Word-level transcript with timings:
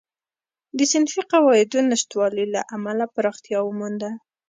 د 0.77 0.79
صنفي 0.91 1.21
قواعدو 1.31 1.77
نشتوالي 1.91 2.45
له 2.53 2.61
امله 2.75 3.05
پراختیا 3.15 3.59
ومونده. 3.63 4.11